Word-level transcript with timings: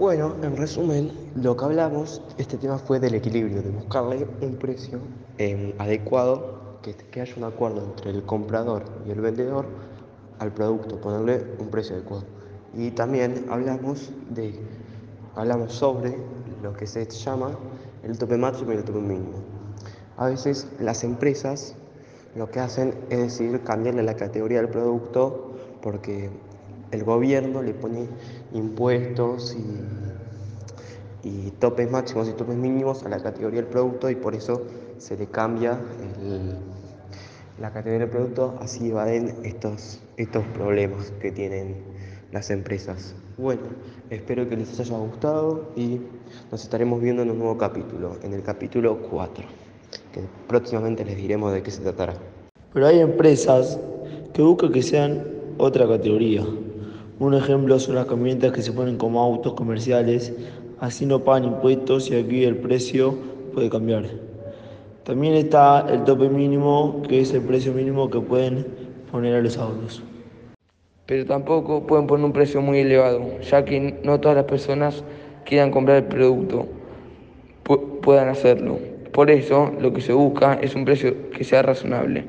Bueno, 0.00 0.34
en 0.42 0.56
resumen, 0.56 1.12
lo 1.34 1.58
que 1.58 1.64
hablamos, 1.66 2.22
este 2.38 2.56
tema 2.56 2.78
fue 2.78 2.98
del 3.00 3.16
equilibrio, 3.16 3.60
de 3.60 3.68
buscarle 3.68 4.26
un 4.40 4.56
precio 4.56 4.98
eh, 5.36 5.74
adecuado, 5.76 6.78
que, 6.80 6.94
que 6.94 7.20
haya 7.20 7.34
un 7.36 7.44
acuerdo 7.44 7.84
entre 7.84 8.12
el 8.12 8.22
comprador 8.22 8.82
y 9.06 9.10
el 9.10 9.20
vendedor 9.20 9.66
al 10.38 10.54
producto, 10.54 10.98
ponerle 11.02 11.44
un 11.58 11.68
precio 11.68 11.96
adecuado. 11.96 12.24
Y 12.74 12.92
también 12.92 13.44
hablamos 13.50 14.10
de 14.30 14.58
hablamos 15.36 15.74
sobre 15.74 16.16
lo 16.62 16.72
que 16.72 16.86
se 16.86 17.04
llama 17.04 17.50
el 18.02 18.16
tope 18.16 18.38
máximo 18.38 18.72
y 18.72 18.76
el 18.76 18.84
tope 18.84 19.00
mínimo. 19.00 19.34
A 20.16 20.30
veces 20.30 20.66
las 20.80 21.04
empresas 21.04 21.74
lo 22.36 22.50
que 22.50 22.60
hacen 22.60 22.94
es 23.10 23.18
decidir 23.18 23.60
cambiarle 23.64 24.02
la 24.02 24.16
categoría 24.16 24.62
del 24.62 24.70
producto 24.70 25.56
porque 25.82 26.30
el 26.90 27.04
gobierno 27.04 27.62
le 27.62 27.74
pone 27.74 28.08
impuestos 28.52 29.56
y, 29.56 31.28
y 31.28 31.50
topes 31.52 31.90
máximos 31.90 32.28
y 32.28 32.32
topes 32.32 32.56
mínimos 32.56 33.04
a 33.04 33.08
la 33.08 33.22
categoría 33.22 33.60
del 33.60 33.70
producto 33.70 34.10
y 34.10 34.16
por 34.16 34.34
eso 34.34 34.62
se 34.98 35.16
le 35.16 35.26
cambia 35.26 35.78
la 37.60 37.70
categoría 37.70 38.06
del 38.06 38.08
producto, 38.08 38.58
así 38.60 38.88
evaden 38.88 39.34
estos, 39.44 40.00
estos 40.16 40.44
problemas 40.54 41.12
que 41.20 41.30
tienen 41.30 41.76
las 42.32 42.50
empresas. 42.50 43.14
Bueno, 43.36 43.62
espero 44.08 44.48
que 44.48 44.56
les 44.56 44.80
haya 44.80 44.96
gustado 44.96 45.70
y 45.76 46.00
nos 46.50 46.62
estaremos 46.62 47.00
viendo 47.02 47.22
en 47.22 47.30
un 47.30 47.38
nuevo 47.38 47.58
capítulo, 47.58 48.16
en 48.22 48.32
el 48.32 48.42
capítulo 48.42 48.98
4, 49.10 49.44
que 50.12 50.20
próximamente 50.48 51.04
les 51.04 51.16
diremos 51.16 51.52
de 51.52 51.62
qué 51.62 51.70
se 51.70 51.82
tratará. 51.82 52.14
Pero 52.72 52.86
hay 52.86 53.00
empresas 53.00 53.78
que 54.32 54.42
buscan 54.42 54.72
que 54.72 54.82
sean 54.82 55.24
otra 55.58 55.86
categoría. 55.86 56.46
Un 57.20 57.34
ejemplo 57.34 57.78
son 57.78 57.96
las 57.96 58.06
camionetas 58.06 58.50
que 58.50 58.62
se 58.62 58.72
ponen 58.72 58.96
como 58.96 59.20
autos 59.20 59.52
comerciales, 59.52 60.32
así 60.80 61.04
no 61.04 61.18
pagan 61.18 61.44
impuestos 61.44 62.10
y 62.10 62.16
aquí 62.16 62.44
el 62.44 62.56
precio 62.56 63.14
puede 63.52 63.68
cambiar. 63.68 64.04
También 65.04 65.34
está 65.34 65.86
el 65.92 66.04
tope 66.04 66.30
mínimo, 66.30 67.02
que 67.06 67.20
es 67.20 67.34
el 67.34 67.42
precio 67.42 67.74
mínimo 67.74 68.08
que 68.08 68.20
pueden 68.20 68.66
poner 69.12 69.34
a 69.34 69.42
los 69.42 69.58
autos. 69.58 70.02
Pero 71.04 71.26
tampoco 71.26 71.86
pueden 71.86 72.06
poner 72.06 72.24
un 72.24 72.32
precio 72.32 72.62
muy 72.62 72.78
elevado, 72.78 73.38
ya 73.42 73.66
que 73.66 74.00
no 74.02 74.18
todas 74.18 74.38
las 74.38 74.46
personas 74.46 75.04
quieran 75.44 75.70
comprar 75.70 75.98
el 75.98 76.04
producto 76.04 76.68
puedan 78.00 78.30
hacerlo. 78.30 78.78
Por 79.12 79.30
eso 79.30 79.70
lo 79.78 79.92
que 79.92 80.00
se 80.00 80.14
busca 80.14 80.54
es 80.54 80.74
un 80.74 80.86
precio 80.86 81.30
que 81.32 81.44
sea 81.44 81.60
razonable 81.60 82.24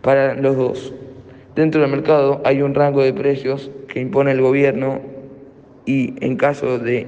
para 0.00 0.34
los 0.34 0.56
dos. 0.56 0.94
Dentro 1.58 1.80
del 1.80 1.90
mercado 1.90 2.40
hay 2.44 2.62
un 2.62 2.72
rango 2.72 3.02
de 3.02 3.12
precios 3.12 3.68
que 3.88 3.98
impone 3.98 4.30
el 4.30 4.40
gobierno 4.40 5.00
y 5.86 6.14
en 6.24 6.36
caso 6.36 6.78
de 6.78 7.04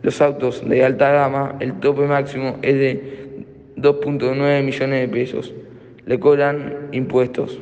los 0.00 0.22
autos 0.22 0.66
de 0.66 0.82
alta 0.82 1.10
gama 1.12 1.56
el 1.60 1.78
tope 1.80 2.06
máximo 2.06 2.56
es 2.62 2.76
de 2.76 3.44
2.9 3.76 4.64
millones 4.64 5.00
de 5.02 5.08
pesos. 5.08 5.52
Le 6.06 6.18
cobran 6.18 6.88
impuestos 6.92 7.60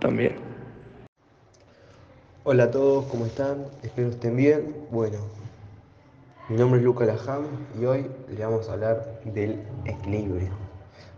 también. 0.00 0.34
Hola 2.42 2.64
a 2.64 2.70
todos, 2.72 3.04
¿cómo 3.04 3.26
están? 3.26 3.66
Espero 3.84 4.08
estén 4.08 4.34
bien. 4.34 4.74
Bueno, 4.90 5.18
mi 6.48 6.56
nombre 6.56 6.80
es 6.80 6.84
Luca 6.84 7.04
Lajam 7.04 7.44
y 7.80 7.84
hoy 7.84 8.06
le 8.36 8.44
vamos 8.44 8.68
a 8.68 8.72
hablar 8.72 9.20
del 9.24 9.60
equilibrio. 9.84 10.50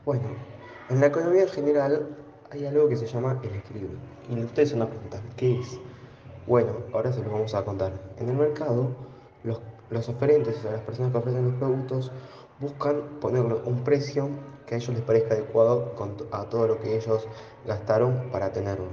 Bueno, 0.05 0.25
en 0.91 1.01
la 1.01 1.07
economía 1.07 1.45
en 1.45 1.49
general 1.49 2.07
hay 2.51 2.67
algo 2.67 2.89
que 2.89 2.97
se 2.97 3.07
llama 3.07 3.41
el 3.43 3.55
equilibrio. 3.55 3.99
Y 4.31 4.41
ustedes 4.43 4.73
van 4.73 4.83
a 4.83 4.87
preguntar, 4.91 5.21
¿qué 5.37 5.61
es? 5.61 5.79
Bueno, 6.47 6.73
ahora 6.93 7.13
se 7.13 7.23
los 7.23 7.31
vamos 7.31 7.55
a 7.55 7.65
contar. 7.65 7.93
En 8.19 8.29
el 8.29 8.37
mercado, 8.37 8.91
los, 9.45 9.61
los 9.91 10.09
oferentes, 10.09 10.57
o 10.59 10.63
sea, 10.63 10.73
las 10.73 10.81
personas 10.83 11.13
que 11.13 11.19
ofrecen 11.19 11.45
los 11.45 11.55
productos, 11.55 12.11
buscan 12.61 13.03
ponerle 13.21 13.55
un 13.65 13.85
precio 13.85 14.31
que 14.67 14.75
a 14.75 14.79
ellos 14.79 14.95
les 14.95 15.03
parezca 15.03 15.35
adecuado 15.35 15.95
a 16.33 16.45
todo 16.45 16.69
lo 16.69 16.81
que 16.81 16.97
ellos 16.97 17.27
gastaron 17.67 18.31
para 18.31 18.53
tenerlo. 18.53 18.89